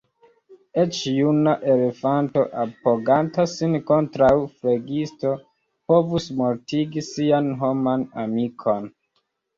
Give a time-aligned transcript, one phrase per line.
[0.83, 5.35] Eĉ juna elefanto, apoganta sin kontraŭ flegisto,
[5.93, 8.91] povus mortigi sian homan amikon.